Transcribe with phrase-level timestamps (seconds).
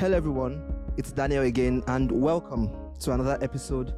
[0.00, 0.62] Hello, everyone.
[0.96, 3.92] It's Daniel again, and welcome to another episode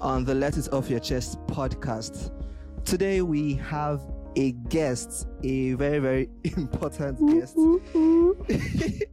[0.00, 2.32] on the Let It Off Your Chest podcast.
[2.86, 4.00] Today, we have
[4.36, 7.54] a guest, a very, very important guest.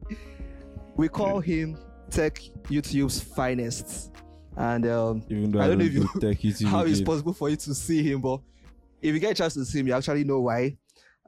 [0.95, 1.77] we call him
[2.09, 4.13] Tech YouTube's finest.
[4.55, 7.33] And um, Even though I don't know if you- do tech YouTube how it's possible
[7.33, 8.39] for you to see him, but
[9.01, 10.77] if you get a chance to see him, you actually know why.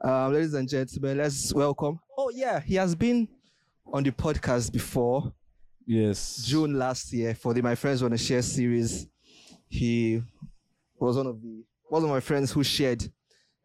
[0.02, 2.00] Um, ladies and gentlemen, let's welcome.
[2.16, 3.28] Oh, yeah, he has been
[3.92, 5.32] on the podcast before.
[5.86, 6.42] Yes.
[6.44, 9.06] June last year for the My Friends Wanna Share series.
[9.68, 10.22] He
[10.98, 13.04] was one of the one of my friends who shared.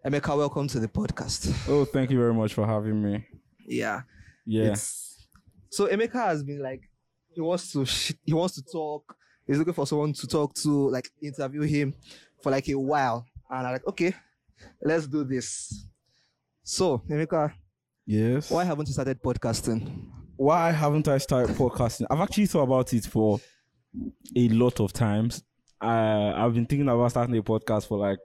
[0.05, 1.53] Emeka, welcome to the podcast.
[1.69, 3.25] Oh, thank you very much for having me.
[3.67, 4.01] Yeah.
[4.45, 4.63] Yeah.
[4.67, 5.27] It's-
[5.69, 6.81] so Emeka has been like
[7.33, 9.15] he wants to sh- he wants to talk.
[9.45, 11.93] He's looking for someone to talk to, like interview him
[12.41, 13.25] for like a while.
[13.49, 14.13] And I'm like, okay,
[14.81, 15.87] let's do this.
[16.63, 17.53] So Emeka,
[18.05, 18.49] yes.
[18.49, 20.09] why haven't you started podcasting?
[20.37, 22.05] Why haven't I started podcasting?
[22.09, 23.39] I've actually thought about it for
[24.35, 25.43] a lot of times.
[25.81, 28.19] I I've been thinking about starting a podcast for like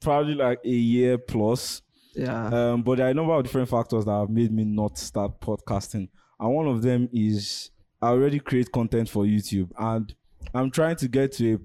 [0.00, 1.82] probably like a year plus.
[2.14, 2.46] Yeah.
[2.46, 5.40] Um, but there are a number of different factors that have made me not start
[5.40, 6.08] podcasting.
[6.38, 7.70] And one of them is
[8.00, 10.14] I already create content for YouTube and
[10.54, 11.58] I'm trying to get to a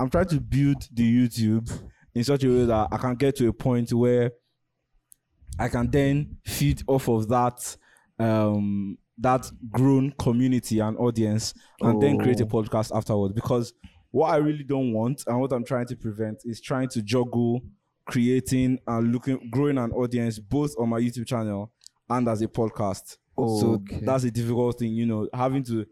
[0.00, 1.70] I'm trying to build the YouTube
[2.14, 4.32] in such a way that I can get to a point where
[5.58, 7.76] I can then feed off of that
[8.20, 12.46] um that grown community and audience and then create a Oh.
[12.46, 13.72] podcast afterwards because
[14.10, 17.60] what I really don't want and what I'm trying to prevent is trying to juggle
[18.06, 21.70] creating and looking growing an audience both on my YouTube channel
[22.08, 23.18] and as a podcast.
[23.36, 24.00] so Okay.
[24.04, 25.86] that's a difficult thing, you know, having to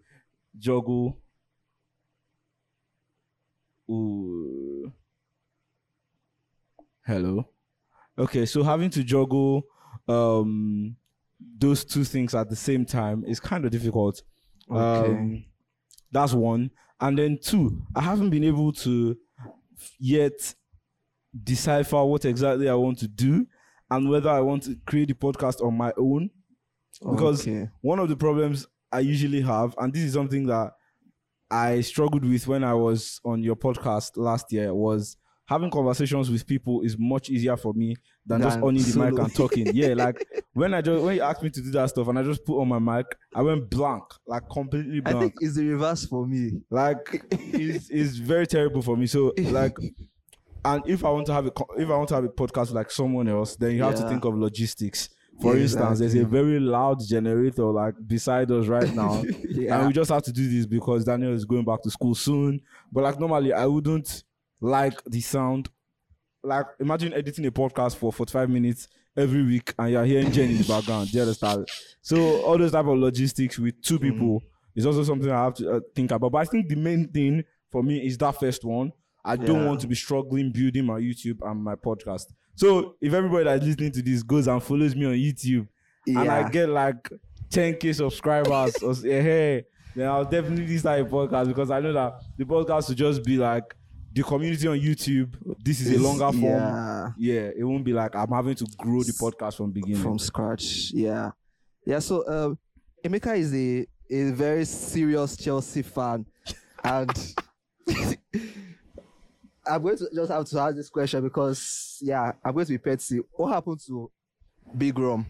[0.59, 1.19] juggle.
[3.91, 4.93] Ooh.
[7.07, 7.49] Hello.
[8.19, 9.63] Okay, so having to juggle
[10.09, 10.97] um
[11.59, 14.23] those two things at the same time is kind of difficult.
[14.71, 15.13] Okay.
[15.13, 15.45] Um,
[16.13, 16.71] that's one.
[17.01, 19.17] And then two, I haven't been able to
[19.99, 20.55] yet
[21.45, 23.47] decipher what exactly I want to do
[23.91, 26.31] and whether I want to create the podcast on my own.
[27.17, 27.69] because- okay.
[27.81, 30.73] One of the problems I usually have, and this is something that
[31.51, 35.17] I struggled with when I was on your podcast last year, was
[35.49, 39.19] having conversations with people is much easier for me than, just Than on the mic
[39.19, 39.67] and talking.
[39.75, 42.23] yeah, like when I just when you asked me to do that stuff and I
[42.23, 45.17] just put on my mic, I went blank, like completely blank.
[45.17, 46.61] I think it's the reverse for me.
[46.71, 49.07] like it's, it's very terrible for me.
[49.07, 49.77] So like,
[50.65, 52.91] and if I want to have a if I want to have a podcast like
[52.91, 55.09] someone else, then you have to think of logistics.
[55.41, 59.77] For instance, there's a very loud generator like beside us right now, yeah.
[59.79, 62.61] and we just have to do this because Daniel is going back to school soon.
[62.93, 64.25] But like normally, I wouldn't
[64.61, 65.69] like the sound.
[66.43, 70.59] Like imagine editing a podcast for 45 minutes every week, and you're hearing Jen in
[70.59, 71.11] the background.
[71.11, 71.69] Do you understand?
[72.01, 74.43] So all those type of logistics with two people
[74.75, 76.31] is also something I have to uh, think about.
[76.33, 78.93] But I think the main thing for me is that first one.
[79.25, 82.27] I don't want to be struggling building my YouTube and my podcast.
[82.55, 85.67] So if everybody that's listening to this goes and follows me on YouTube
[86.07, 87.11] and I get like
[87.51, 89.65] 10k subscribers or say, hey,
[89.95, 93.37] then I'll definitely start a podcast because I know that the podcast will just be
[93.37, 93.75] like
[94.19, 95.35] the community on YouTube.
[95.65, 96.43] This is a longer form.
[96.43, 97.11] Yeah.
[97.17, 100.03] Yeah, it won't be like I'm having to grow the podcast from beginning.
[100.03, 100.91] from scratch.
[100.93, 101.31] Yeah,
[101.87, 102.01] yeah.
[102.01, 102.59] So um,
[103.05, 106.27] Emeka is a a very serious Chelsea fan,
[106.83, 107.11] and
[109.67, 112.79] I'm going to just have to ask this question because yeah, I'm going to be
[112.79, 113.21] petty.
[113.33, 114.11] What happened to
[114.77, 115.27] Big Rom?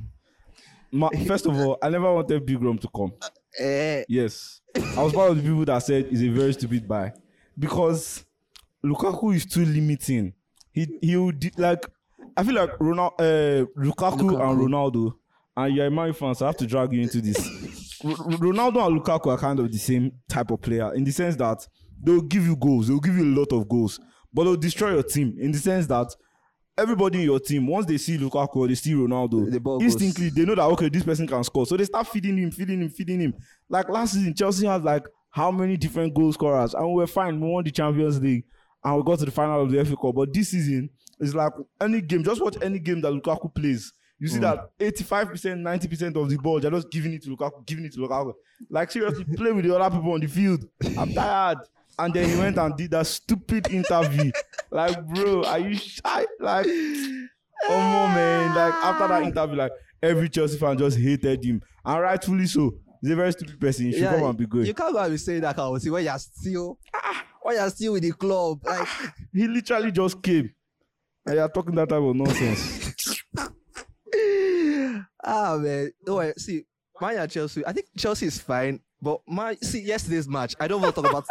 [0.92, 3.12] Ma- First of all, I never wanted Big Rom to come.
[3.58, 4.60] Eh, Yes,
[4.96, 7.12] I was part of the people that said it's a very stupid buy
[7.58, 8.24] because
[8.84, 10.32] Lukaku is too limiting.
[10.72, 11.84] He he would like
[12.36, 14.50] I feel like Ronaldo, uh, Lukaku, Lukaku.
[14.50, 15.12] and Ronaldo,
[15.56, 17.38] and you're a Man fan, so I have to drag you into this.
[18.04, 21.34] R- Ronaldo and Lukaku are kind of the same type of player in the sense
[21.36, 21.66] that
[22.00, 23.98] they'll give you goals, they'll give you a lot of goals,
[24.32, 26.14] but they'll destroy your team in the sense that
[26.76, 29.94] everybody in your team, once they see Lukaku or they see Ronaldo, The ball goes-
[30.00, 31.66] instantly they know that okay, this person can score.
[31.66, 33.34] So they start feeding him, feeding him, feeding him.
[33.68, 37.40] Like last season, Chelsea had like how many different goal scorers, and we were fine.
[37.40, 38.44] We won the Champions League
[38.84, 40.14] and we got to the final of the FA Cup.
[40.14, 40.90] But this season
[41.20, 42.24] is like any game.
[42.24, 43.92] Just watch any game that Lukaku plays.
[44.20, 44.42] You see mm.
[44.42, 48.00] that 85%, 90% of the ball, they're just giving it to Lukaku, giving it to
[48.00, 48.32] Lukaku.
[48.68, 50.64] Like, seriously, play with the other people on the field.
[50.96, 51.58] I'm tired.
[52.00, 54.30] And then he went and did that stupid interview.
[54.70, 56.26] like, bro, are you shy?
[56.40, 56.66] Like,
[57.68, 58.54] oh man.
[58.54, 59.72] Like, after that interview, like,
[60.02, 61.62] every Chelsea fan just hated him.
[61.84, 62.74] And rightfully so.
[63.00, 63.86] He's a very stupid person.
[63.86, 64.66] He should yeah, come and be good.
[64.66, 67.24] you can't go and be saying that kind of thing when you're still ah.
[67.48, 68.60] When you're still with the club.
[68.64, 68.86] Like
[69.32, 70.52] He literally just came.
[71.24, 73.22] And you're talking that type of nonsense.
[75.24, 76.64] ah man, no, see,
[77.00, 77.64] Man and Chelsea.
[77.66, 78.80] I think Chelsea is fine.
[79.00, 81.24] But my see yesterday's match, I don't want to talk about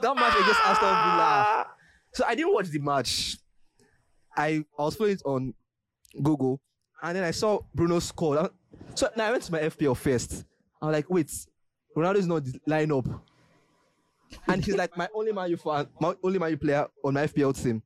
[0.00, 1.66] that match against Aston Villa.
[2.12, 3.36] So I didn't watch the match.
[4.36, 5.52] I, I was playing it on
[6.22, 6.60] Google,
[7.02, 8.50] and then I saw Bruno score.
[8.94, 10.44] So now I went to my FPL first.
[10.80, 11.32] I'm like, wait,
[11.96, 13.20] Ronaldo's not the lineup,
[14.48, 17.26] and he's like my only Man U fan, my only Man U player on my
[17.26, 17.82] FPL team,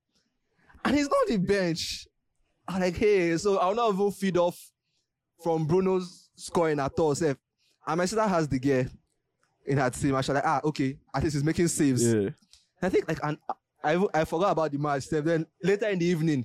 [0.84, 2.06] and he's not on the bench.
[2.66, 4.58] I'm like, hey, so I'll not even feed off
[5.42, 7.14] from Bruno's scoring at all.
[7.14, 7.36] Sef.
[7.86, 8.90] And my sister has De Gea
[9.66, 10.14] in her team.
[10.14, 12.12] I was like, ah, okay, at least he's making saves.
[12.12, 12.30] Yeah.
[12.82, 13.38] I think like and
[13.82, 15.04] I I forgot about the match.
[15.04, 15.24] Sef.
[15.24, 16.44] Then later in the evening,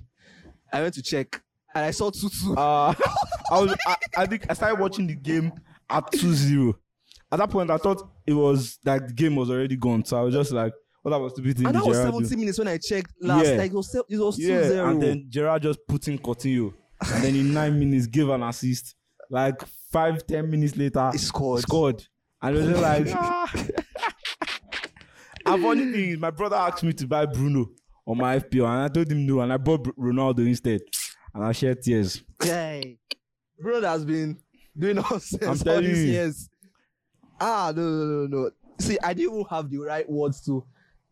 [0.71, 1.41] I went to check
[1.75, 2.55] and I saw two two.
[2.55, 2.93] Uh,
[3.51, 3.75] I was.
[3.87, 5.51] I, I think I started watching the game
[5.89, 6.73] at 2-0.
[7.33, 10.05] At that point, I thought it was like the game was already gone.
[10.05, 10.71] So I was just like,
[11.01, 13.11] "What I was stupid thing?" and that was Gerrard do?" 17 minutes when I checked
[13.19, 13.45] last.
[13.47, 13.55] Yeah.
[13.57, 14.89] Like it was it was 2 Yeah, 0.
[14.89, 16.73] and then Gerrard just put in Coutinho,
[17.11, 18.93] and then in nine minutes gave an assist.
[19.31, 21.61] Like five, ten minutes later, he scored.
[21.61, 22.07] scored,
[22.39, 23.07] and it was just like.
[23.15, 23.51] ah.
[25.47, 27.65] and funny thing is, my brother asked me to buy Bruno
[28.05, 30.81] on my FPL, and I told him no, and I bought Ronaldo instead,
[31.33, 32.21] and I shed tears.
[32.41, 32.99] Hey,
[33.59, 34.37] Bruno has been
[34.77, 36.11] doing all telling these you.
[36.11, 36.49] years.
[37.45, 38.51] Ah, no, no, no, no.
[38.79, 40.63] See, I didn't even have the right words to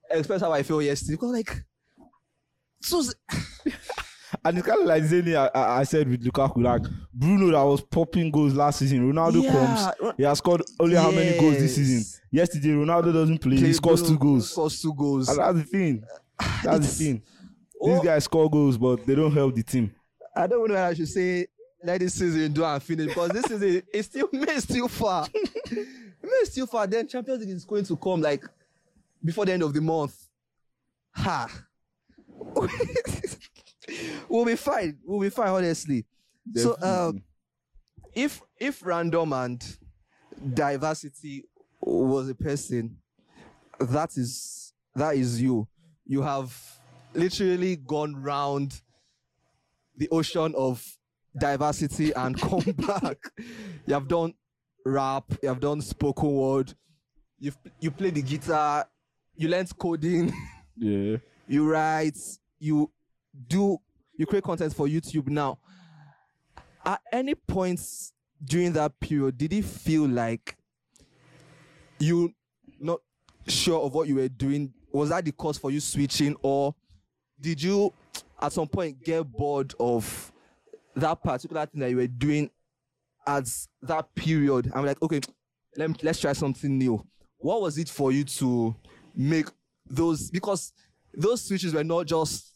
[0.10, 1.64] express how I feel yesterday because, like,
[2.82, 3.04] so
[4.46, 6.82] And it's kind of like Zeni, I, I, said with Lukaku, like
[7.14, 9.12] Bruno that was popping goals last season.
[9.12, 9.52] Ronaldo Yeah.
[10.00, 12.22] comes, he has scored only how many goals this season?
[12.32, 14.52] Yesterday, Ronaldo doesn't play, he Play scores Bruno two goals.
[14.52, 15.28] Scores two goals.
[15.30, 16.04] And that's the thing.
[16.64, 17.22] That's It's- the thing.
[17.84, 19.94] Oh, These guys score goals, but they don't help the team.
[20.36, 21.48] I don't know I should say.
[21.84, 25.28] Let this season do and finish because this season is still is still far.
[26.24, 26.88] Is still far.
[26.88, 28.44] Then Champions League is going to come like
[29.24, 30.16] before the end of the month.
[31.14, 31.48] Ha.
[34.30, 34.98] we'll be fine.
[35.04, 36.06] We'll be fine, honestly.
[36.56, 37.24] So um
[38.14, 39.64] if if random and
[40.54, 41.46] diversity
[41.80, 42.98] was a person,
[43.80, 45.68] that is that is you.
[46.06, 46.56] You have
[47.14, 48.82] literally gone round
[49.98, 50.86] the ocean of
[51.38, 53.18] diversity and come back.
[53.86, 54.34] You have done
[54.86, 56.74] rap, you have done spoken word,
[57.40, 58.88] you've you play the guitar,
[59.36, 60.34] you learned coding,
[60.78, 61.18] yeah.
[61.48, 62.18] you write,
[62.60, 62.92] you
[63.48, 63.78] do
[64.18, 65.58] you create content for YouTube now.
[66.86, 68.14] At any points
[68.44, 70.58] during that period, did it feel like
[72.00, 72.34] you
[72.80, 73.00] not
[73.48, 74.74] sure of what you were doing?
[74.92, 76.76] Was that the cause for you switching, or
[77.40, 77.94] did you
[78.42, 80.32] at some point get bored of
[80.96, 82.50] that particular thing that you were doing
[83.28, 83.48] at
[83.84, 84.72] that period?
[84.74, 85.22] I'm like, okay,
[85.78, 87.06] let me, let's try something new.
[87.38, 88.76] What was it for you to
[89.16, 89.48] make
[89.90, 90.30] those?
[90.30, 90.74] Because
[91.14, 92.54] those switches were not just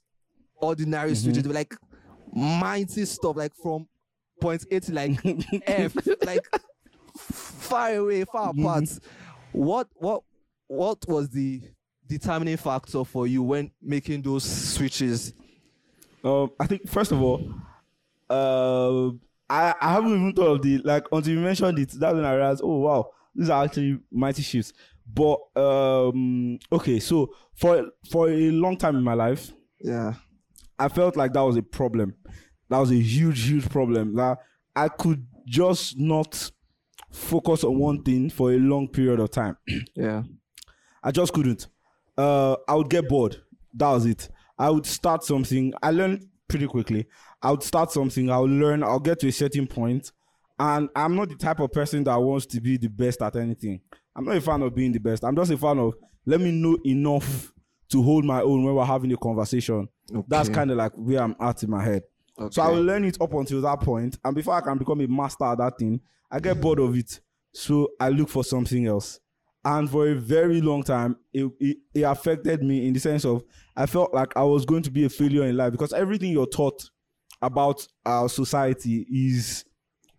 [0.55, 1.75] ordinary switches; they were like
[2.33, 3.87] mighty stuff, like from
[4.39, 5.17] point to like
[5.65, 5.95] F,
[6.25, 6.45] like
[7.17, 8.89] far away, far apart.
[9.51, 10.23] What what
[10.67, 11.61] what was the
[12.07, 15.33] determining factor for you when making those switches?
[16.23, 17.53] Um, I think first of all,
[18.29, 19.11] uh,
[19.49, 21.91] I I haven't even thought of the like until you mentioned it.
[21.91, 24.73] That's when I realized, oh wow, these are actually mighty shifts.
[25.11, 30.13] But um, okay, so for for a long time in my life, Yeah.
[30.77, 32.15] I felt like that was a problem.
[32.69, 34.15] That was a huge, huge problem.
[34.15, 34.39] That
[34.75, 36.51] I could just not
[37.11, 39.57] focus on one thing for a long period of time.
[39.95, 40.23] Yeah.
[41.03, 41.67] I just couldn't.
[42.17, 43.37] Uh, I would get bored.
[43.75, 44.27] That was it.
[44.57, 45.71] I would start something.
[45.83, 47.07] I learned pretty quickly.
[47.41, 48.29] I would start something.
[48.29, 48.83] I'll learn.
[48.83, 50.11] I'll get to a certain point,
[50.59, 53.81] and I'm not the type of person that wants to be the best at anything.
[54.15, 55.23] I'm not a fan of being the best.
[55.23, 55.93] I'm just a fan of
[56.25, 57.51] let me know enough
[57.89, 59.87] to hold my own when we're having a conversation.
[60.27, 62.03] That's kind of like where I'm at in my head.
[62.51, 65.07] So I will learn it up until that point, and before I can become a
[65.07, 67.19] master at that thing, I get bored of it.
[67.53, 69.19] So I look for something else.
[69.65, 73.43] And for a very long time, it, it, it affected me in the sense of
[73.75, 76.45] I felt like I was going to be a failure in life because everything you're
[76.45, 76.87] taught
[77.41, 79.65] about our society is,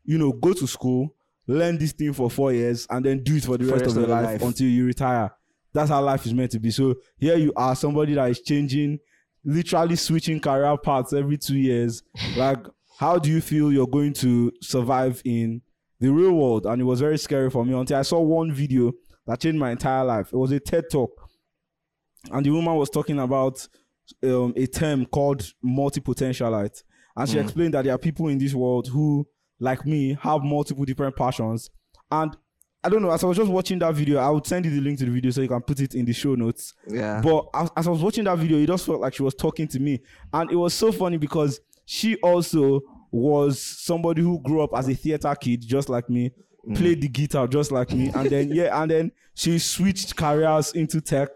[0.04, 1.14] you know, go to school,
[1.46, 3.96] learn this thing for four years, and then do it for the For rest, rest
[3.96, 4.48] of of your your life, life.
[4.48, 5.30] until you retire.
[5.72, 6.70] That's how life is meant to be.
[6.70, 8.98] So here you are, somebody that is changing,
[9.44, 12.02] literally switching career paths every two years.
[12.36, 12.66] Like,
[12.98, 15.62] how do you feel you're going to survive in
[16.00, 16.66] the real world?
[16.66, 18.92] And it was very scary for me until I saw one video
[19.26, 20.28] that changed my entire life.
[20.32, 21.10] It was a TED talk,
[22.30, 23.66] and the woman was talking about
[24.22, 26.82] um, a term called multi-potentialite,
[27.16, 29.26] and she explained that there are people in this world who,
[29.58, 31.70] like me, have multiple different passions.
[32.10, 32.36] And
[32.84, 33.10] I don't know.
[33.10, 35.10] As I was just watching that video, I would send you the link to the
[35.10, 36.74] video so you can put it in the show notes.
[36.86, 37.20] Yeah.
[37.20, 39.66] But as, as I was watching that video, it just felt like she was talking
[39.68, 40.00] to me.
[40.32, 44.94] And it was so funny because she also was somebody who grew up as a
[44.94, 46.30] theater kid, just like me,
[46.74, 51.00] played the guitar just like me, and then yeah, and then she switched careers into
[51.00, 51.28] tech,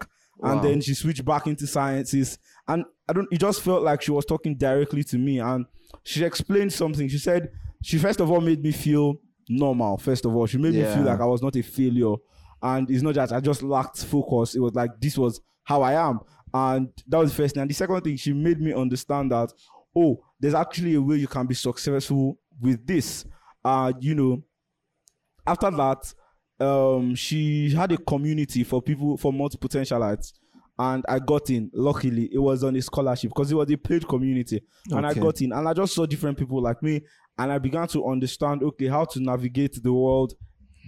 [0.43, 0.61] and Wow.
[0.61, 3.27] then she switched back into sciences, and I don't.
[3.31, 5.65] It just felt like she was talking directly to me, and
[6.03, 7.07] she explained something.
[7.07, 7.51] She said
[7.83, 9.15] she first of all made me feel
[9.49, 9.97] normal.
[9.97, 12.15] First of all, she made me feel like I was not a failure,
[12.61, 14.55] and it's not that I just lacked focus.
[14.55, 16.19] It was like this was how I am,
[16.53, 17.61] and that was the first thing.
[17.61, 19.51] And the second thing, she made me understand that
[19.95, 23.25] oh, there's actually a way you can be successful with this.
[23.63, 24.41] Uh, you know,
[25.45, 26.13] after that,
[26.59, 30.33] um, she had a community for people for multi potentialites,
[30.77, 31.71] and I got in.
[31.73, 35.41] Luckily, it was on a scholarship because it was a paid community, and I got
[35.41, 37.01] in, and I just saw different people like me,
[37.37, 40.33] and I began to understand okay how to navigate the world,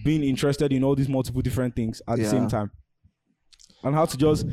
[0.04, 2.72] being interested in all these multiple different things at the same time,
[3.84, 4.46] and how to just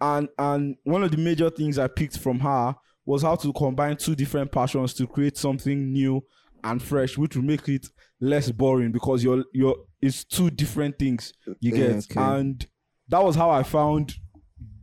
[0.00, 2.74] and and one of the major things I picked from her
[3.06, 6.22] was how to combine two different passions to create something new
[6.64, 7.86] and fresh, which will make it
[8.20, 11.90] less boring because you're you're it's two different things you get.
[11.96, 12.20] okay.
[12.20, 12.66] And
[13.08, 14.14] that was how I found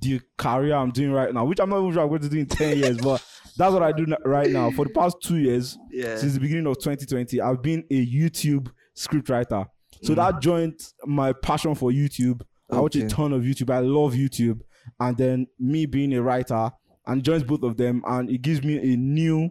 [0.01, 2.39] the career I'm doing right now, which I'm not even sure I'm going to do
[2.39, 3.23] in 10 years, but
[3.57, 4.69] that's what I do right now.
[4.71, 6.17] For the past two years, Yeah.
[6.17, 9.65] since the beginning of 2020, I've been a YouTube scriptwriter.
[10.03, 10.15] So Mm.
[10.17, 12.41] that joined my passion for YouTube.
[12.69, 13.69] I watch a ton of YouTube.
[13.69, 14.59] I love YouTube.
[14.99, 16.71] And then me being a writer
[17.05, 19.49] and joins both of them and it gives me a new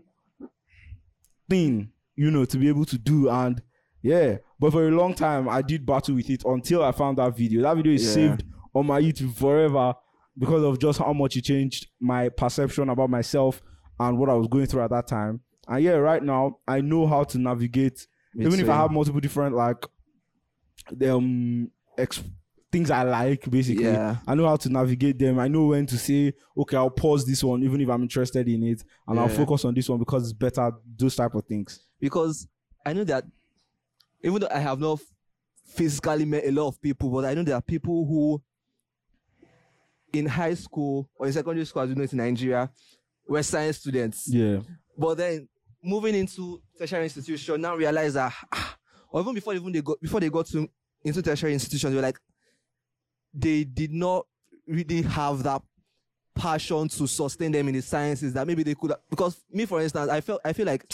[1.48, 3.28] thing, you know, to be able to do.
[3.28, 3.62] And
[4.02, 7.36] yeah, but for a long time I did battle with it until I found that
[7.36, 7.62] video.
[7.62, 8.12] That video is Yeah.
[8.14, 8.44] saved
[8.74, 9.94] on my YouTube forever
[10.38, 13.62] because of just how much it changed my perception about myself
[14.00, 15.40] and what I was going through at that time.
[15.68, 19.20] And yeah, right now I know how to navigate, Me even if I have multiple
[19.20, 19.86] different like
[20.90, 22.22] the um ex-
[22.72, 23.84] things I like basically.
[23.84, 24.16] Yeah.
[24.26, 25.38] I know how to navigate them.
[25.38, 28.62] I know when to say, okay, I'll pause this one, even if I'm interested in
[28.64, 30.72] it, and I'll focus on this one because it's better.
[30.96, 31.80] Those type of things.
[32.00, 32.48] because
[32.84, 33.24] I know that
[34.22, 35.00] even though I have not
[35.66, 38.42] physically met a lot of people, but I know there are people who
[40.12, 42.70] in high school or in secondary school, as you know, it's in Nigeria,
[43.26, 44.28] were science students.
[44.28, 44.60] Yeah,
[44.96, 45.48] But then
[45.82, 48.76] moving into tertiary institution, now realize that, ah,
[49.10, 50.68] or even before even they got before they got to
[51.04, 52.18] into tertiary institutions, they were like,
[53.32, 54.26] they did not
[54.66, 55.62] really have that
[56.34, 58.90] passion to sustain them in the sciences that maybe they could.
[58.90, 60.84] have- Because me, for instance, I felt I feel like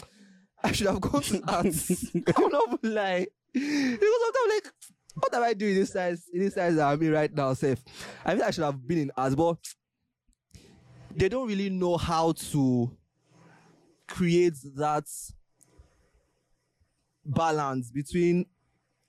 [0.62, 1.90] I should have gone to arts.
[2.14, 3.26] I'm not gonna lie.
[3.52, 4.72] Because sometimes like,
[5.14, 7.54] what am I doing in this size in this size that I'm in right now?
[7.54, 7.78] Safe.
[8.24, 9.56] I mean I should have been in arts, but
[11.14, 12.90] they don't really know how to
[14.06, 15.04] create that
[17.24, 18.46] balance between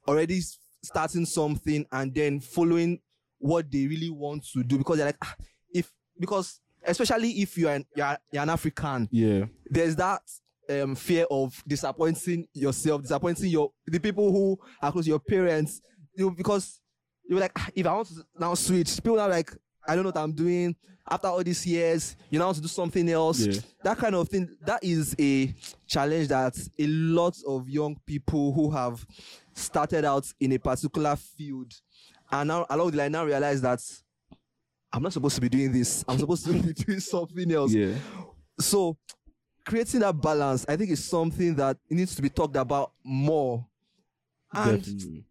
[0.07, 0.41] already
[0.83, 2.99] starting something and then following
[3.37, 5.35] what they really want to do because they're like "Ah,
[5.73, 10.21] if because especially if you're an, you're, you're an African yeah, there's that
[10.69, 15.81] um, fear of disappointing yourself, disappointing your the people who are close to your parents.
[16.15, 16.79] You because
[17.27, 19.51] you're like, "Ah, if I want to now switch, people are like,
[19.87, 20.75] I don't know what I'm doing.
[21.11, 23.39] After all these years, you now want to do something else.
[23.39, 23.59] Yeah.
[23.83, 24.47] That kind of thing.
[24.61, 25.53] That is a
[25.87, 29.03] challenge that a lot of young people who have
[29.53, 31.73] started out in a particular field
[32.31, 33.81] and now along the line now realize that
[34.93, 36.05] I'm not supposed to be doing this.
[36.07, 37.95] I'm supposed to be doing something else yeah,
[38.59, 38.97] so
[39.69, 43.63] creating that balance i think is something that needs to be talked about more
[44.51, 45.23] and definitely.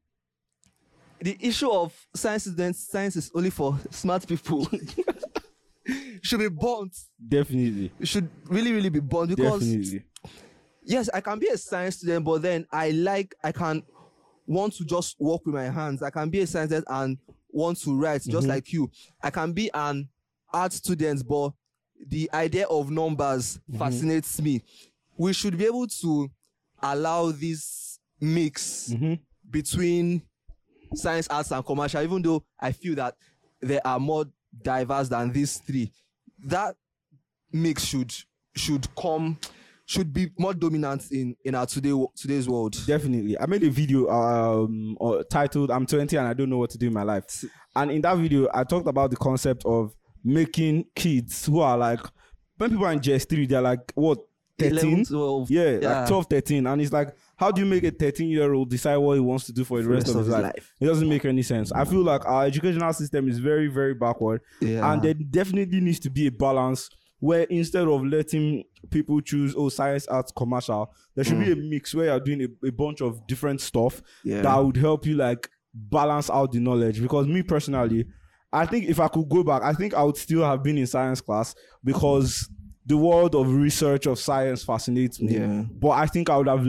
[1.20, 4.68] the issue of science is then science is only for smart people
[6.22, 6.96] should be burnt
[7.28, 10.04] Definitely, it should really really be burnt because definitely.
[10.84, 13.82] yes i can be a science student but then i like i can
[14.46, 17.18] want to just work with my hands i can be a science student and
[17.50, 18.50] want to write just Mhm.
[18.50, 18.88] like you
[19.22, 20.08] i can be an
[20.52, 21.50] art student but
[22.06, 23.78] the idea of numbers Mm-hmm.
[23.78, 24.62] fascinates me
[25.16, 26.28] we should be able to
[26.82, 29.18] allow this mix Mhm.
[29.50, 30.22] between
[30.94, 33.14] science arts and commercial even though i feel that
[33.60, 34.24] there are more
[34.62, 35.92] diverse than these three
[36.46, 36.74] that
[37.52, 38.12] mix should
[38.56, 39.36] should come
[39.86, 43.38] should be more dominant in in our today today's world Definitely.
[43.38, 44.96] I made a video um
[45.30, 47.44] titled I'm 20 and I don't know what to do in my life.
[47.74, 52.00] And in that video I talked about the concept of making kids who are like
[52.56, 54.18] when people are in JS3 they're like what
[54.58, 56.00] 13 12, yeah, Yeah.
[56.00, 58.96] like 12 13 and it's like how do you make a 13 year old decide
[58.96, 60.74] what he wants to do for the rest, of his life?
[60.80, 61.70] It doesn't make any sense.
[61.70, 64.92] I feel like our educational system is very very backward Yeah.
[64.92, 69.68] and there definitely needs to be a balance where instead of letting people choose oh
[69.68, 73.24] science arts commercial there should be a mix where you're doing a, a bunch of
[73.28, 74.42] different stuff Yeah.
[74.42, 78.06] that would help you like balance out the knowledge because me personally
[78.52, 80.86] i think if i could go back i think i would still have been in
[80.86, 82.48] science class because
[82.86, 85.64] the world of research of science fascinates me Yeah.
[85.70, 86.60] but i think i would have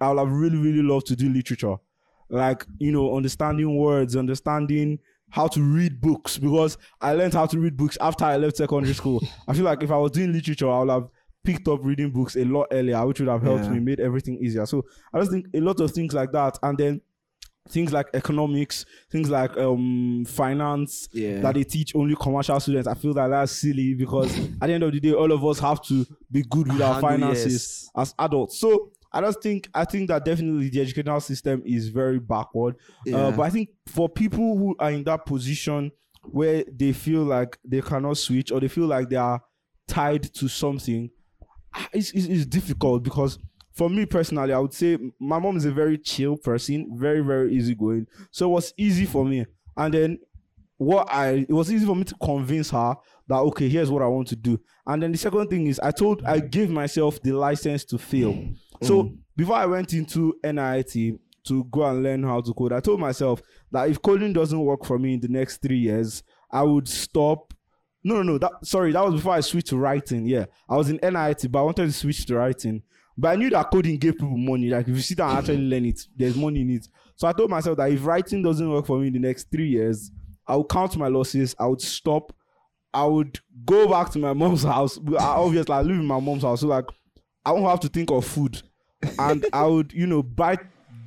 [0.00, 1.76] i would have really really loved to do literature
[2.28, 4.98] like you know understanding words, understanding
[5.30, 8.94] how to read books because I learned how to read books after I left secondary
[8.94, 9.20] school.
[9.48, 11.08] I feel like if I was doing literature, I would have
[11.42, 13.70] picked up reading books a lot earlier, which would have helped Yeah.
[13.72, 14.64] me, made everything easier.
[14.64, 17.00] So I just think a lot of things like that, and then
[17.68, 21.40] things like economics, things like um finance Yeah.
[21.40, 22.88] that they teach only commercial students.
[22.88, 25.58] I feel that that's silly because at the end of the day, all of us
[25.60, 28.08] have to be good with our finances yes.
[28.08, 28.58] as adults.
[28.58, 32.76] So I just think I think that definitely the educational system is very backward.
[33.12, 37.58] Uh, but I think for people who are in that position where they feel like
[37.64, 39.40] they cannot switch or they feel like they are
[39.88, 41.10] tied to something,
[41.74, 43.38] ah, it's, it's, it's difficult because
[43.72, 47.54] for me personally, I would say my mom is a very chill person, very, very
[47.54, 48.06] easygoing.
[48.30, 49.46] So it was easy for me.
[49.76, 50.18] And then
[50.80, 52.96] what I it was easy for me to convince her
[53.28, 54.58] that okay, here's what I want to do.
[54.86, 58.48] And then the second thing is I told I gave myself the license to fail.
[58.82, 59.18] So mm.
[59.36, 63.42] before I went into NIT to go and learn how to code, I told myself
[63.70, 67.52] that if coding doesn't work for me in the next three years, I would stop.
[68.02, 68.38] No, no, no.
[68.38, 70.24] That sorry, that was before I switched to writing.
[70.24, 72.82] Yeah, I was in NIT, but I wanted to switch to writing.
[73.20, 74.68] But I knew that coding gave people money.
[74.70, 76.88] Like if you sit down and actually learn it, there's money in it.
[77.16, 79.68] So I told myself that if writing doesn't work for me in the next three
[79.68, 80.10] years,
[80.46, 81.54] I would count my losses.
[81.58, 82.32] I would stop.
[82.94, 84.98] I would go back to my mom's house.
[84.98, 86.86] I obviously I live in my mom's house, so like
[87.44, 88.62] I won't have to think of food,
[89.18, 90.56] and I would you know buy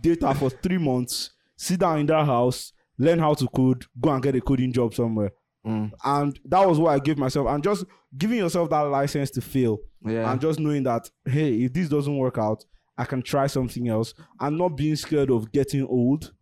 [0.01, 4.21] data for three months, sit down in that house, learn how to code, go and
[4.21, 5.31] get a coding job somewhere.
[5.65, 5.91] Mm.
[6.03, 7.47] And that was what I gave myself.
[7.47, 7.85] And just
[8.17, 10.31] giving yourself that license to fail Yeah.
[10.31, 12.63] and just knowing that hey if this doesn't work out
[12.97, 14.13] i can try something else.
[14.39, 16.33] And not being scared of getting old.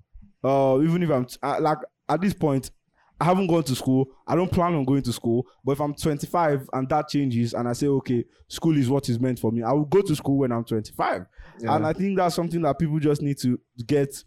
[0.44, 1.78] Uh even if i'm I, uh, like
[2.10, 2.72] at this point
[3.20, 4.08] i haven't gone to school.
[4.28, 5.46] I don't plan on going to school.
[5.64, 9.20] But if i'm 25 and that changes and i say okay school is what is
[9.20, 11.26] meant for me i will go to school when i'm 25
[11.60, 11.76] Yeah.
[11.76, 14.24] and i think that's something that people just need to get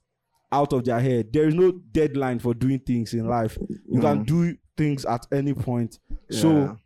[0.55, 1.33] out of their head.
[1.33, 3.59] There is no deadline for doing things in life.
[3.90, 4.27] You can mm.
[4.27, 5.99] do things at any point.
[6.31, 6.77] So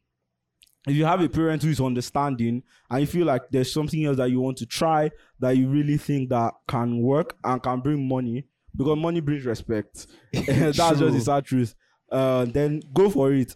[0.87, 4.17] if you have a parent who is understanding and you feel like there's something else
[4.17, 8.07] that you want to try that you really think that can work and can bring
[8.09, 8.47] money
[8.77, 10.07] because money brings respect.
[10.33, 11.75] That's just the sad truth.
[12.11, 13.55] Uh, then go for it.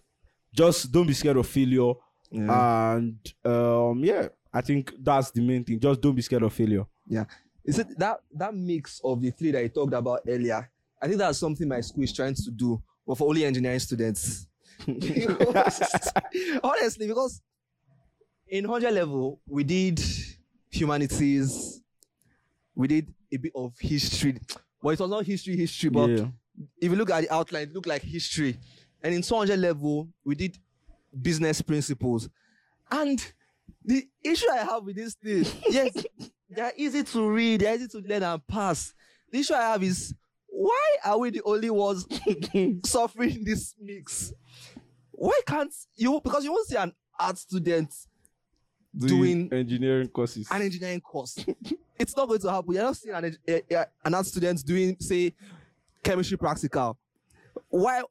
[0.55, 1.93] Just don't be scared of failure.
[2.35, 2.95] Yeah.
[2.95, 5.79] and um, yeah i think that's the main thing.
[5.81, 6.85] Just don't be scared of failure.
[7.07, 7.25] Yeah.
[7.65, 10.69] Is it that that mix of the three that I talked about earlier?
[11.01, 14.47] I think that's something my school is trying to do, but for only engineering students.
[16.63, 17.41] Honestly, because
[18.49, 20.01] in 100 level, we did
[20.71, 21.81] humanities,
[22.75, 24.39] we did a bit of history,
[24.83, 26.27] but it was not history, history, but yeah
[26.81, 28.57] if you look at the outline, it looked like history.
[29.03, 30.59] And in 200 level, we did
[31.21, 32.29] business principles.
[32.91, 33.25] And
[33.85, 36.05] the issue I have with this thing, yes,
[36.49, 38.95] they're easy to read, they're easy to learn and pass.
[39.31, 40.15] The issue I have is
[40.63, 42.07] why are we the only ones
[42.85, 44.33] suffering this mix?
[45.11, 46.21] Why can't you?
[46.23, 47.93] Because you won't see an art student
[48.97, 51.45] doing engineering courses an engineering course.
[51.99, 52.75] it's not going to happen.
[52.75, 55.35] You're not seeing an, a, a, an art student doing, say,
[56.03, 56.97] chemistry practical.
[57.69, 58.03] Why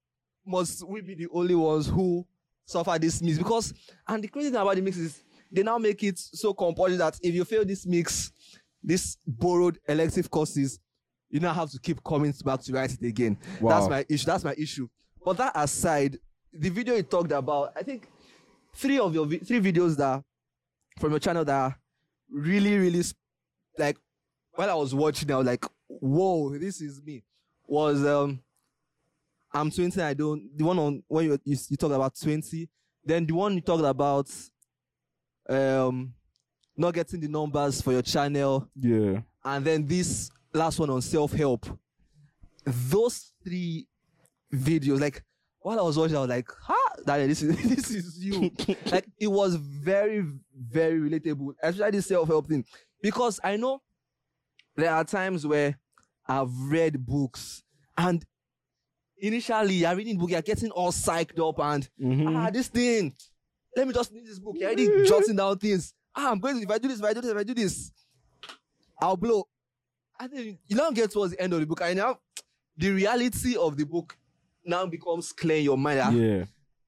[0.46, 2.26] must we be the only ones who
[2.66, 3.38] suffer this mix?
[3.38, 3.74] Because,
[4.08, 7.18] and the crazy thing about the mix is they now make it so compulsory that
[7.22, 8.32] if you fail this mix,
[8.84, 10.80] this borrowed elective courses,
[11.32, 13.38] you now have to keep coming back to write it again.
[13.62, 14.26] That's my issue.
[14.26, 14.88] That's my issue.
[15.24, 16.17] But that aside,
[16.54, 18.08] the video you talked about, I think
[18.76, 20.24] three of your vi- three videos that
[21.00, 21.76] from your channel that are
[22.30, 23.04] really, really
[23.78, 23.98] like
[24.56, 27.24] while I was watching, I was like, whoa, this is me.
[27.67, 28.41] Was um
[29.54, 32.67] I'm 20, I don't the one on when you you, you talked about 20,
[33.06, 34.30] then the one you talked about
[35.50, 36.13] um
[36.76, 41.66] not getting the numbers for your channel, yeah and then this last one on self-help.
[42.66, 43.88] Those three
[44.54, 45.24] videos, like
[45.62, 48.52] while I was watching, I was like, "Ha, Daniel, this is this is you."
[48.92, 52.66] like it was very, very relatable, especially the self-help thing,
[53.02, 53.82] because I know
[54.76, 55.78] there are times where
[56.28, 57.64] I've read books
[57.98, 58.24] and
[59.18, 62.36] initially you're reading book, you're getting all psyched up and Mhm.
[62.38, 63.14] ah, this thing.
[63.76, 64.56] Let me just read this book.
[64.58, 65.94] You're already jotting down things.
[66.16, 67.54] Ah, I'm going to if I do this, if I do this, if I do
[67.54, 67.92] this,
[69.02, 69.48] I'll blow.
[70.22, 72.20] And then you now get towards the end of the book, and now
[72.78, 74.16] the reality of the book
[74.64, 76.00] now becomes clear in your mind.
[76.00, 76.46] that yeah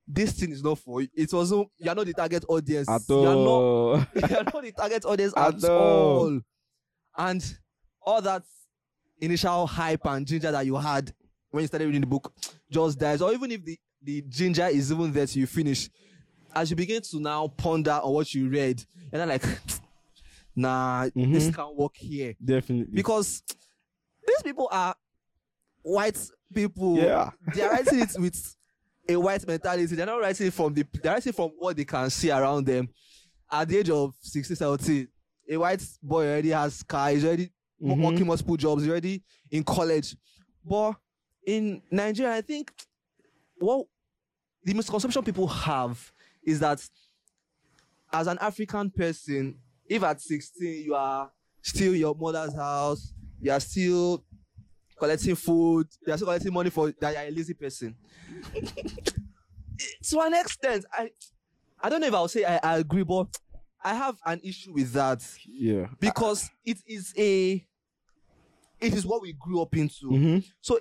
[0.08, 1.08] This thing is not for you.
[1.16, 1.68] It wasn't.
[1.78, 2.88] You're not the target audience.
[2.88, 3.36] at You're not.
[3.38, 6.20] all You're not the target audience At at, all.
[6.20, 6.40] all.
[7.18, 7.58] And
[8.06, 8.44] all that
[9.20, 11.12] initial hype and ginger that you had
[11.52, 12.34] when you started reading the book
[12.70, 13.22] just dies.
[13.22, 15.90] Or even if the, the ginger is even there till you finish,
[16.54, 19.44] as you begin to now ponder on what you read, and then like,
[20.56, 21.56] nah, this Mhm.
[21.56, 22.36] can't work here.
[22.44, 23.42] definitely Because
[24.28, 24.96] these people are
[25.82, 26.18] white
[26.54, 26.98] people.
[26.98, 27.32] Yeah.
[27.54, 28.56] They are writing it with
[29.10, 29.96] a white mentality.
[29.96, 32.88] They're not writing from the they're writing from what they can see around them.
[33.52, 35.08] At the age of 16, 17,
[35.50, 38.02] a white boy already has car, he's already Mhm.
[38.02, 40.16] working multiple jobs, he's already in college.
[40.64, 40.96] But
[41.46, 42.72] in Nigeria, I think
[43.58, 43.86] what
[44.64, 46.12] the misconception people have
[46.44, 46.88] is that
[48.14, 53.60] as an African person, if at 16 you are still your mother's house, you are
[53.60, 54.24] still
[54.98, 57.96] collecting food, you are still collecting money for that you are a lazy person.
[60.04, 61.12] to an extent, I
[61.82, 63.28] I don't know if I'll say I, I agree, but
[63.84, 65.88] I have an issue with that Yeah.
[66.00, 67.66] because it is a
[68.80, 70.08] it is what we grew up into.
[70.08, 70.46] Mhm.
[70.62, 70.80] So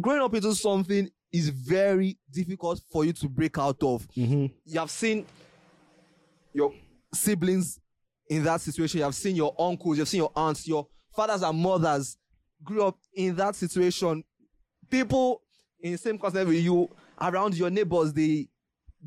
[0.00, 4.06] growing up into something is very difficult for you to break out of.
[4.16, 4.52] Mhm.
[4.64, 5.26] You have seen
[6.54, 6.72] your
[7.12, 7.78] siblings
[8.28, 8.98] in that situation.
[8.98, 12.16] You have seen your uncles, you have seen your aunts, your fathers and mothers
[12.62, 14.22] grew up in that situation.
[14.90, 15.42] People
[15.80, 16.88] in the same concept with you,
[17.20, 18.48] around your neighbors, they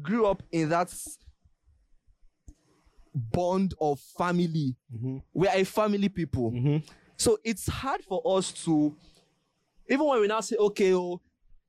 [0.02, 0.94] grew up in that
[3.14, 4.76] bond of family.
[4.94, 5.22] Mhm.
[5.34, 6.52] We are a family people.
[6.52, 6.84] Mhm.
[7.18, 8.96] So it's hard for us to,
[9.90, 11.22] even when we now say, okay, oh,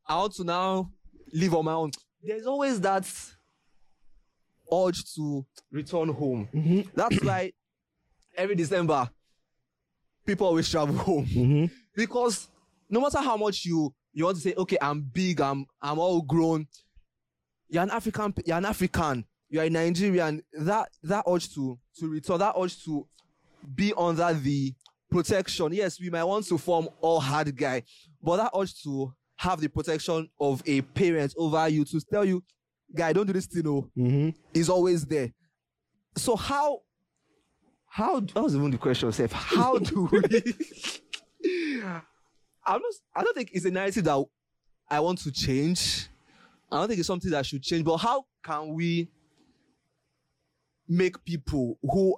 [0.07, 0.91] I want to now
[1.33, 1.91] live on my own,
[2.23, 3.05] there's always that
[4.73, 6.49] urge to return home.
[6.55, 6.89] Mhm.
[6.95, 7.53] That's why
[8.37, 9.11] every December,
[10.27, 11.27] people always travel home.
[11.27, 11.71] Mhm.
[11.95, 12.49] Because
[12.89, 16.21] no matter how much you you want to say, okay, I'm big, I'm I'm all
[16.23, 16.67] grown,
[17.69, 20.43] you're an African, you're an African, you're a Nigerian.
[20.53, 23.07] That that urge to to return, that urge to
[23.75, 24.75] be under the
[25.11, 25.73] protection.
[25.73, 27.83] Yes, we might want to form all hard guy,
[28.23, 32.43] but that urge to have the protection of a parent over you to tell you,
[32.95, 34.35] guy, don't do this thing, oh, Mhm.
[34.55, 35.33] is always there.
[36.17, 36.83] So how
[37.87, 39.33] how that was even the question self.
[39.33, 40.21] How do we
[42.65, 44.25] I'm not I don't think it's a narrative that
[44.91, 46.09] I want to change.
[46.71, 49.11] I don't think it's something that should change, but how can we
[50.89, 52.17] make people who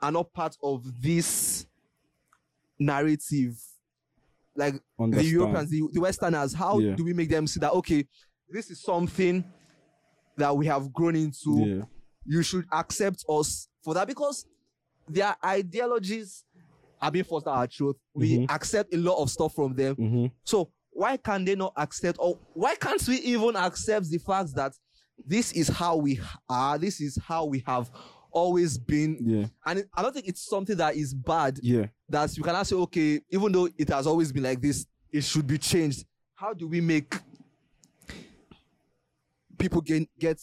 [0.00, 1.66] are not part of this
[2.78, 3.54] narrative
[4.56, 6.94] like the Europeans, the, the Westerners, how Yeah.
[6.96, 8.06] do we make them see that okay,
[8.48, 9.44] this is something
[10.40, 11.64] that we have grown into?
[11.64, 11.82] Yeah.
[12.26, 14.46] You should accept us for that because
[15.08, 16.44] their ideologies
[17.00, 17.96] are being forced our truth.
[18.14, 18.50] We Mhm.
[18.50, 19.96] accept a lot of stuff from them.
[19.96, 20.32] Mhm.
[20.44, 24.74] So why can they not accept, or why can't we even accept the fact that
[25.26, 27.90] this is how we are, this is how we have
[28.32, 29.46] always been, Yeah.
[29.66, 31.86] and I don't think it's something that is bad Yeah.
[32.08, 35.46] that you cannot say, okay, even though it has always been like this, it should
[35.46, 36.04] be changed.
[36.34, 37.14] How do we make
[39.60, 40.40] people get get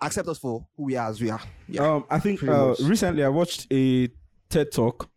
[0.00, 1.40] accept us for who we are as we are?
[1.68, 1.94] Yeah.
[1.94, 4.08] Um, I think uh, recently I watched a
[4.48, 5.08] TED talk,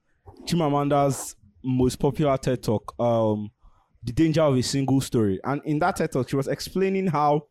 [0.45, 3.51] Chimamanda's most popular TED talk, um,
[4.03, 7.47] "The Danger of a Single Story," and in that TED talk, she was explaining how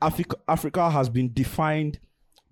[0.00, 1.98] Africa Africa has been defined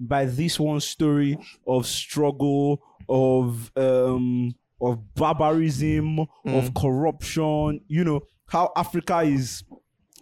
[0.00, 7.80] by this one story of struggle, of um, of barbarism, of corruption.
[7.86, 9.62] You know how Africa is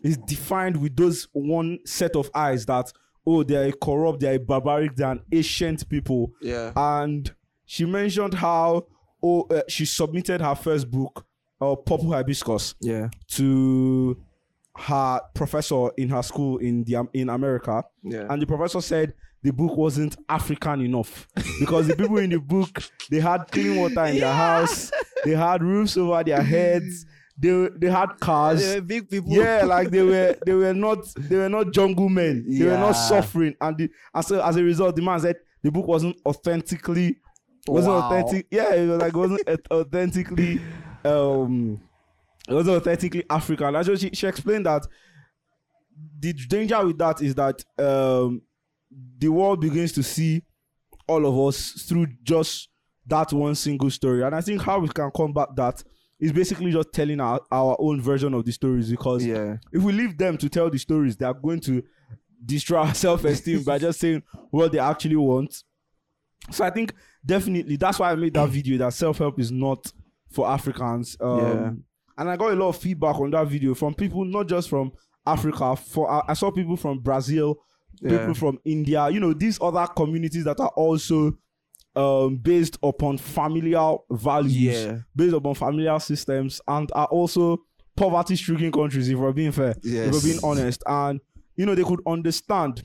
[0.03, 2.93] is defined with those one set of eyes that
[3.27, 6.33] oh they are corrupt, they are barbaric, they are ancient people.
[6.41, 6.73] yeah.
[6.77, 7.33] And
[7.67, 8.87] she mentioned how
[9.23, 11.25] oh uh, she submitted her first book,
[11.61, 13.09] uh, Purple Hibiscus, Yeah.
[13.29, 14.21] to
[14.77, 18.27] her professor in her school in the in America, Yeah.
[18.31, 19.13] and the professor said
[19.43, 21.29] the book wasn't African enough
[21.61, 24.91] because the people in the book they had clean water in their house,
[25.25, 27.05] they had roofs over their heads,
[27.39, 28.61] they they had cars.
[28.61, 29.33] They were big people.
[29.33, 32.45] Yeah, like they were they were not they were not jungle men.
[32.49, 35.71] They were not suffering, and the, and so as a result, the man said the
[35.71, 37.17] book wasn't authentically
[37.67, 38.09] wasn't Wow.
[38.09, 38.47] authentic.
[38.51, 40.59] Yeah, it was like wasn't authentically
[41.05, 41.81] um
[42.49, 43.77] it wasn't authentically African.
[43.77, 44.87] Actually, she, she explained that
[46.19, 48.43] the danger with that is that um
[49.19, 50.43] the world begins to see
[51.07, 52.69] all of us through just
[53.07, 54.23] that one single story.
[54.23, 55.83] And I think how we can combat that
[56.23, 59.57] is basically just telling our, our own version of the stories because Yeah.
[59.73, 61.83] if we leave them to tell the stories, they are going to
[62.47, 65.65] destroy our self-esteem by just saying what they actually want.
[66.51, 66.95] So I think
[67.27, 69.93] definitely that's why I made that video that self-help is not
[70.31, 71.17] for Africans.
[71.21, 71.73] Um, Yeah.
[72.19, 74.93] And I got a lot of feedback on that video from people, not just from
[75.27, 75.75] Africa.
[75.77, 77.57] For I, I saw people from Brazil,
[78.01, 78.19] Yeah.
[78.19, 79.09] people from India.
[79.11, 81.33] You know these other communities that are also
[81.95, 84.99] um, based upon familial values Yeah.
[85.15, 87.59] based upon familial systems and are also
[87.97, 90.13] poverty stricken countries if we're being fair if Yes.
[90.13, 91.21] we're being honest and
[91.57, 92.85] you know they could understand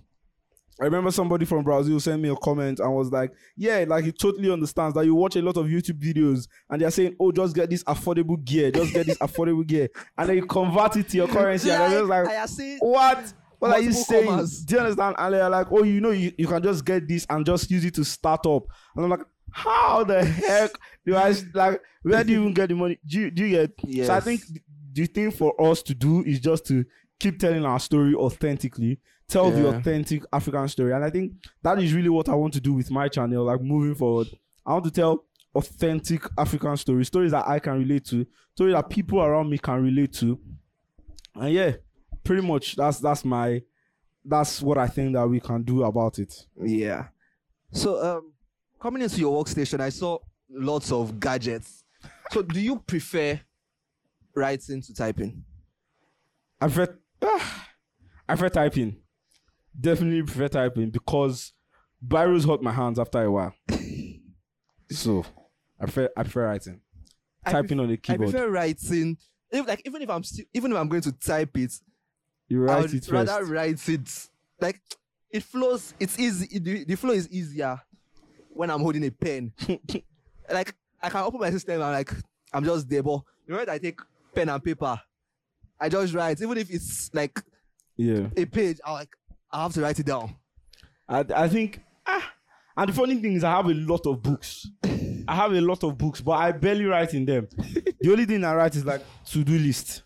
[0.80, 4.12] I remember somebody from Brazil sent me a comment and was like, "Yeah, like he
[4.12, 7.56] totally understands that you watch a lot of YouTube videos and they're saying, oh, just
[7.56, 9.90] get this affordable gear, just get this affordable gear,
[10.20, 12.78] and then you convert it to your currency." and I was like, I have seen
[12.78, 13.34] "What?
[13.60, 14.52] What are you saying?
[14.66, 17.26] Do you understand?" And they're like, "Oh, you know, you, you can just get this
[17.30, 18.64] and just use it to start up."
[18.96, 20.72] And I'm like, "How the heck
[21.06, 21.82] do I like?
[22.04, 23.00] Where do you even get the money?
[23.06, 23.72] Do you, do you get?"
[24.06, 24.42] So I think
[24.94, 26.86] the thing for us to do is just to
[27.20, 30.94] keep telling our story authentically, tell the authentic African story.
[30.94, 33.62] And I think that is really what I want to do with my channel, like
[33.62, 34.28] moving forward.
[34.66, 38.90] I want to tell authentic African stories, stories that I can relate to, stories that
[38.90, 40.40] people around me can relate to.
[41.36, 41.74] And yeah,
[42.28, 43.62] pretty much that's that's my
[44.26, 46.46] that's what I think that we can do about it.
[46.62, 47.08] Yeah.
[47.72, 48.34] So um
[48.82, 51.84] coming into your workstation, I saw lots of gadgets.
[52.32, 53.40] So do you prefer
[54.36, 55.44] writing to typing?
[56.60, 57.68] I prefer ah,
[58.28, 58.98] I prefer typing.
[59.80, 61.54] Definitely prefer typing because
[62.06, 63.56] biros hurt my hands after a while.
[64.92, 65.26] so
[65.80, 66.82] I prefer I prefer writing.
[67.46, 68.30] I typing on the keyboard.
[68.30, 69.18] I prefer writing.
[69.50, 71.72] If, like even if I'm still, even if I'm going to type it,
[72.48, 73.12] you I write would it first.
[73.12, 74.30] rather write it.
[74.60, 74.82] Like
[75.32, 75.94] it flows.
[76.00, 76.60] It's easy.
[76.60, 77.80] the, the flow is easier
[78.54, 79.54] when I'm holding a pen.
[80.52, 82.14] like I can open my system and like
[82.54, 83.04] I'm just there.
[83.04, 84.00] But the moment I take
[84.34, 85.00] pen and paper,
[85.80, 86.42] I just write.
[86.42, 87.42] Even if it's like
[87.96, 88.28] yeah.
[88.36, 89.16] a page, I like
[89.52, 90.36] I have to write it down.
[91.08, 92.34] I I think ah
[92.78, 94.68] and the funny thing is I have a lot of books.
[95.28, 97.48] I have a lot of books, but I barely write in them.
[98.00, 100.04] the only thing I write is like to-do list.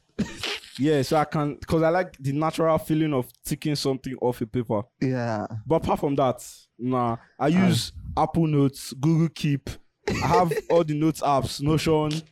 [0.81, 4.47] Yeah, so I can because I like the natural feeling of ticking something off a
[4.47, 4.81] paper.
[4.99, 5.45] Yeah.
[5.67, 6.43] But apart from that,
[6.79, 7.17] nah.
[7.39, 9.69] I use Apple Notes, Google Keep.
[10.09, 12.23] I have all the notes apps, Notion.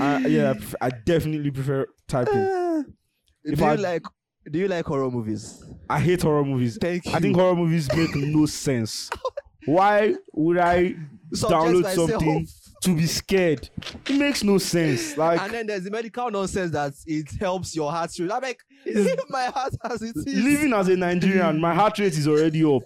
[0.00, 2.34] I, yeah, I, pref- I definitely prefer typing.
[2.34, 4.02] Uh, do If you I- like
[4.50, 5.62] do you like horror movies?
[5.88, 6.76] I hate horror movies.
[6.80, 7.12] Thank you.
[7.12, 9.08] I think horror movies make no sense.
[9.66, 10.96] Why would I
[11.32, 12.46] Subject download something
[12.84, 13.68] to be scared?
[14.08, 15.16] It makes no sense.
[15.16, 18.30] Like and then there's the medical nonsense that it helps your heart rate.
[18.32, 18.60] I'm like,
[19.28, 20.26] my heart as it is.
[20.26, 22.82] living as a Nigerian, my heart rate is already up.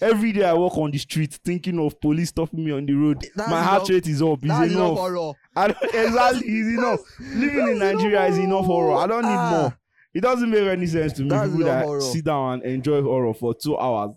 [0.00, 3.26] Every day I walk on the street thinking of police stopping me on the road.
[3.34, 4.38] That's my heart enough- rate is up.
[4.38, 4.98] It's That's enough enough.
[4.98, 5.32] horror.
[5.56, 7.00] I don't, exactly, it's enough.
[7.34, 8.94] Living in Nigeria is enough enough horror.
[8.94, 9.50] I don't need Ah.
[9.60, 9.78] more.
[10.14, 11.28] It doesn't make any sense to me.
[11.28, 12.00] That's People that horror.
[12.00, 14.14] sit down and enjoy horror for two hours,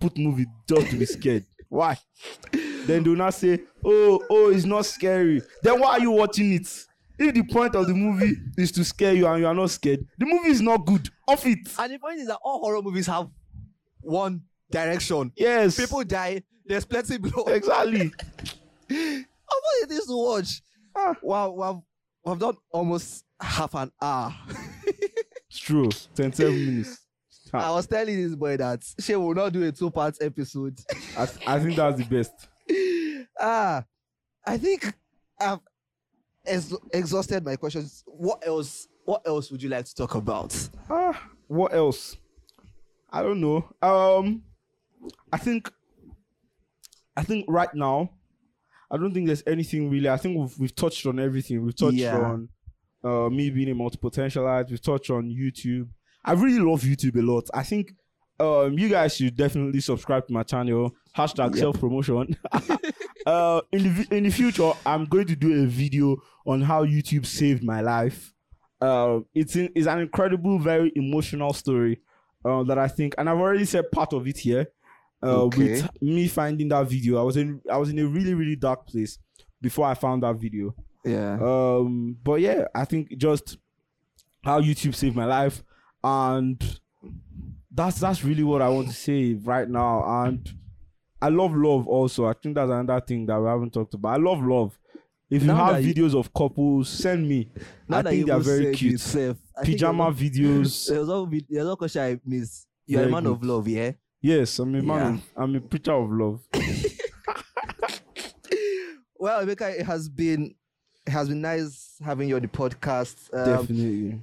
[0.00, 1.44] put movie just to be scared.
[1.68, 1.96] Why?
[2.88, 6.86] Then do not say, "Oh, oh, it's not scary." Then why are you watching it?
[7.18, 10.06] If the point of the movie is to scare you and you are not scared,
[10.16, 11.08] the movie is not good.
[11.26, 11.58] Off it.
[11.78, 13.28] And the point is that all horror movies have
[14.00, 15.32] one direction.
[15.36, 15.76] Yes.
[15.76, 16.42] People die.
[16.64, 17.48] There's plenty blood.
[17.48, 18.10] exactly.
[18.90, 20.62] How many things to watch?
[20.96, 21.14] Ah.
[21.22, 21.84] Wow, wow.
[22.24, 24.34] We've done almost half an hour.
[25.50, 25.88] It's true.
[26.14, 26.98] 27 minutes.
[27.54, 30.78] I was telling this boy that she will not do a two-part episode.
[31.16, 32.48] I, I think that's the best.
[33.40, 33.84] ah,
[34.46, 34.92] I think
[35.40, 35.60] I've
[36.46, 38.04] ex- exhausted my questions.
[38.06, 38.88] What else?
[39.04, 40.54] What else would you like to talk about?
[40.90, 42.16] Ah, what else?
[43.10, 43.66] I don't know.
[43.80, 44.42] Um,
[45.32, 45.70] I think,
[47.16, 48.10] I think right now,
[48.90, 50.08] I don't think there's anything really.
[50.08, 51.64] I think we've we've touched on everything.
[51.64, 52.18] We've touched Yeah.
[52.18, 52.48] on
[53.04, 54.70] uh me being a multi-potentialite.
[54.70, 55.88] We've touched on YouTube.
[56.24, 57.48] I really love YouTube a lot.
[57.54, 57.92] I think
[58.40, 60.94] um you guys should definitely subscribe to my channel.
[61.16, 61.58] Hashtag Yep.
[61.58, 62.36] self promotion.
[63.26, 67.26] uh, in the in the future, I'm going to do a video on how YouTube
[67.26, 68.32] saved my life.
[68.80, 72.00] Uh, it's in, it's an incredible, very emotional story
[72.44, 74.68] uh, that I think, and I've already said part of it here.
[75.20, 75.82] Uh, Okay.
[75.82, 78.86] With me finding that video, I was in I was in a really really dark
[78.86, 79.18] place
[79.60, 80.74] before I found that video.
[81.04, 81.38] Yeah.
[81.42, 83.58] Um, but yeah, I think just
[84.44, 85.64] how YouTube saved my life,
[86.04, 86.62] and
[87.70, 90.02] that's that's really what I want to say right now.
[90.24, 90.48] And
[91.20, 92.26] I love love also.
[92.26, 94.14] I think that's another thing that we haven't talked about.
[94.14, 94.78] I love love.
[95.30, 97.50] If you Now have that you- videos of couples, send me.
[97.90, 98.92] I think they're very cute.
[98.92, 100.88] yourself, Pajama videos.
[100.88, 102.66] There's vid- there's question I missed.
[102.86, 103.32] You're Very a man good.
[103.32, 103.92] of love, yeah?
[104.22, 104.86] Yes, I'm a man.
[104.96, 105.08] Yeah.
[105.10, 106.40] of- I'm a preacher of love.
[109.20, 110.54] Well, Emeka, it has been
[111.06, 113.16] it has been nice having you on the podcast.
[113.32, 114.20] Um, Definitely.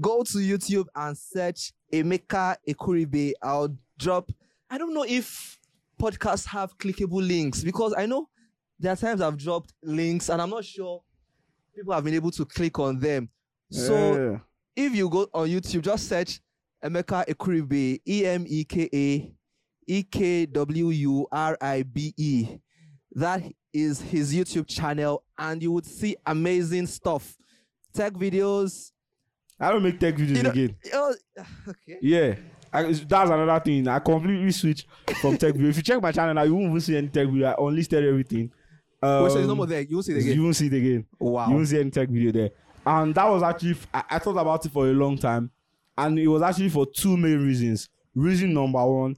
[0.00, 3.32] Go to YouTube and search Emeka Ekwuribe.
[3.42, 4.30] I'll drop.
[4.70, 5.58] I don't know if
[6.00, 8.28] podcasts have clickable links because I know
[8.78, 11.02] there are times I've dropped links and I'm not sure
[11.74, 13.28] people have been able to click on them.
[13.70, 14.38] So Yeah.
[14.76, 16.40] if you go on YouTube, just search
[16.84, 19.34] Emeka Ekwuribe, E M E K A
[19.86, 22.58] E K W U R I B E.
[23.12, 27.36] That is his YouTube channel, and you would see amazing stuff,
[27.92, 28.92] tech videos.
[29.60, 30.76] I don't make tech videos You know- again.
[30.94, 31.14] Oh,
[31.68, 31.98] okay.
[32.02, 32.34] Yeah.
[32.72, 33.88] I, that's another thing.
[33.88, 34.86] I completely switched
[35.22, 35.70] from tech video.
[35.70, 37.48] If you check my channel now, you won't even see any tech video.
[37.48, 38.52] I unlisted everything.
[39.02, 39.80] Um, Wait, so it's no more there.
[39.80, 40.42] You will see it You again.
[40.44, 41.06] won't see it again.
[41.18, 41.48] Wow.
[41.48, 42.50] You won't see any tech video there.
[42.86, 45.50] And that was actually, I, I thought about it for a long time.
[45.96, 47.88] And it was actually for two main reasons.
[48.14, 49.16] Reason number one,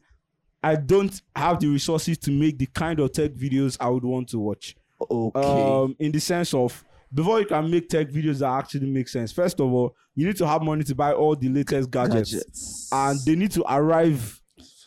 [0.62, 4.28] I don't have the resources to make the kind of tech videos I would want
[4.28, 4.76] to watch.
[5.10, 5.40] Okay.
[5.40, 9.32] Um, in the sense of, before you can make tech videos that actually make sense,
[9.32, 12.32] first of all, you need to have money to buy all the latest gadgets.
[12.32, 12.88] Gadgets.
[12.92, 14.40] And they need to arrive,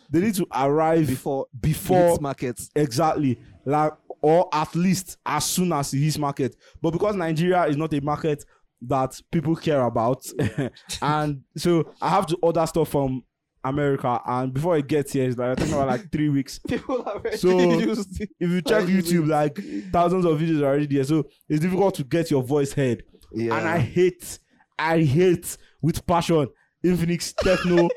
[0.10, 2.70] they need to arrive before before markets.
[2.76, 3.40] Exactly.
[3.66, 6.56] Like, or at least as soon as it hits market.
[6.82, 8.44] But because Nigeria is not a market
[8.84, 10.26] that people care about,
[11.02, 13.24] and so I have to order stuff from
[13.63, 14.19] America.
[14.26, 16.60] And before it gets here, it's like I think about like three weeks.
[16.67, 19.58] People are already So, used If you check YouTube, like
[19.91, 21.04] thousands of videos are already there.
[21.04, 23.04] So it's difficult to get your voice heard.
[23.34, 23.58] Yeah.
[23.58, 24.39] And I hate,
[24.78, 26.47] I hate with passion
[26.84, 27.89] Infinix Tecno.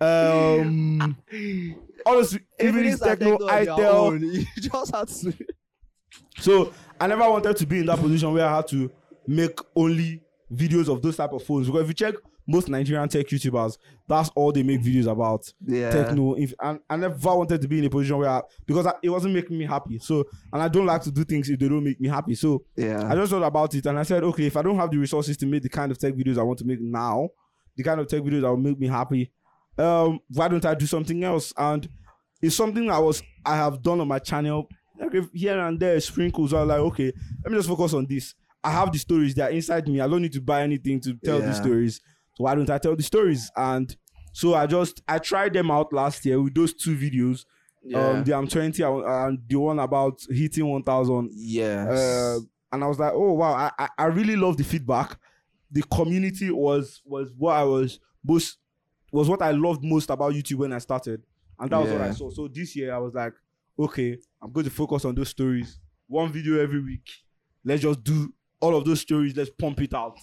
[0.00, 1.16] um
[2.06, 5.32] honestly, Infinix Tecno, their ITEL, you just have to.
[6.38, 8.90] So I never wanted to be in that position where I had to
[9.26, 12.14] make only videos of those type of phones because if you check
[12.50, 13.76] most Nigerian tech YouTubers,
[14.08, 15.92] that's all they make videos about Yeah.
[15.92, 16.36] Tecno.
[16.38, 19.10] If and I never wanted to be in a position where I, because I, it
[19.10, 19.98] wasn't making me happy.
[19.98, 22.34] So and I don't like to do things if they don't make me happy.
[22.34, 24.90] So yeah, I just thought about it and I said, okay, if I don't have
[24.90, 27.28] the resources to make the kind of tech videos I want to make now,
[27.76, 29.30] the kind of tech videos that will make me happy,
[29.76, 31.52] um, why don't I do something else?
[31.56, 31.86] And
[32.40, 34.68] it's something I was I have done on my channel.
[34.98, 36.52] Like here and there sprinkles.
[36.54, 37.12] I was like, okay,
[37.44, 38.34] let me just focus on this.
[38.64, 40.00] I have the stories that are inside me.
[40.00, 41.46] I don't need to buy anything to tell Yeah.
[41.46, 42.00] the stories.
[42.38, 43.50] So why don't I tell the stories?
[43.56, 43.94] And
[44.32, 47.44] so I just I tried them out last year with those two videos.
[47.94, 51.88] Um, the I'm 20 and the one about hitting 1,000 yes.
[51.88, 52.38] uh,
[52.70, 55.18] and I was like, oh wow, I, I, I really love the feedback.
[55.70, 58.58] The community was was what I was most
[59.10, 61.24] was what I loved most about YouTube when I started,
[61.58, 62.30] and that was what I saw.
[62.30, 63.32] So this year I was like,
[63.78, 67.08] okay, I'm going to focus on those stories, one video every week.
[67.64, 69.36] Let's just do all of those stories.
[69.36, 70.18] Let's pump it out,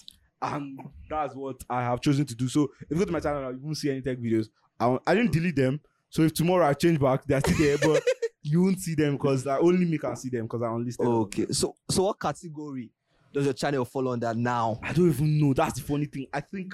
[0.53, 0.79] and
[1.10, 2.47] that's what I have chosen to do.
[2.47, 4.47] So if you go to my channel, you won't see any tech videos.
[4.79, 5.79] I, I didn't delete them.
[6.10, 8.03] So if tomorrow I change back, they're still there, but
[8.43, 11.05] you won't see them because only me can see them because I unlisted.
[11.05, 11.13] them.
[11.13, 11.47] okay.
[11.51, 12.91] So so what category
[13.34, 14.79] does your channel fall under now?
[14.81, 15.53] I don't even know.
[15.53, 16.27] That's the funny thing.
[16.34, 16.73] I think,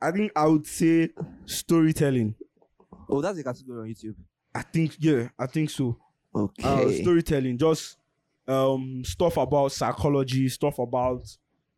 [0.00, 1.10] I think I would say
[1.46, 2.34] storytelling.
[3.08, 4.14] Oh, that's a category on YouTube.
[4.54, 5.98] I think yeah, I think so.
[6.34, 6.62] Okay.
[6.62, 7.96] Uh, storytelling, just
[8.46, 11.24] um stuff about psychology, stuff about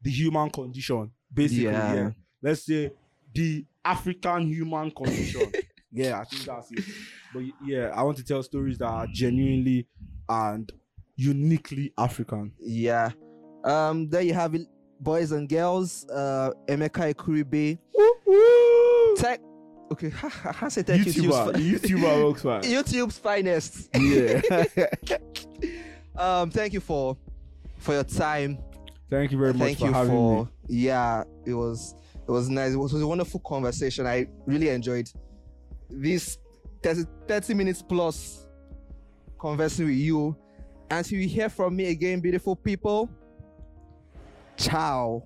[0.05, 1.64] the human condition, basically.
[1.64, 1.95] Yeah.
[1.95, 2.11] Yeah.
[2.43, 2.93] Let's say
[3.35, 5.51] the African human condition.
[5.93, 6.85] yeah, I think that's it.
[7.33, 9.88] But yeah, I want to tell stories that are genuinely
[10.29, 10.71] and
[11.17, 12.53] uniquely African.
[12.61, 13.11] Yeah.
[13.64, 14.67] Um, there you have it,
[15.01, 16.07] boys and girls.
[16.11, 17.79] Uh, Emeka Ekwuribe.
[19.17, 19.40] Tech.
[19.93, 20.12] Okay,
[20.45, 22.62] I can't say tech YouTuber, YouTube's, YouTuber works fine.
[22.62, 23.88] YouTube's finest.
[23.95, 24.40] Yeah.
[26.17, 27.17] Um, thank you for
[27.79, 28.59] for your time.
[29.11, 30.51] Thank you very much thank for you having for me.
[30.69, 31.25] yeah.
[31.45, 31.95] It was
[32.27, 32.73] it was nice.
[32.73, 34.07] It was, it was a wonderful conversation.
[34.07, 35.11] I really enjoyed
[35.90, 36.38] this
[36.83, 38.47] 30, 30 minutes plus
[39.38, 40.37] conversing with you.
[40.90, 43.11] Until you hear from me again, beautiful people.
[44.57, 45.25] Ciao.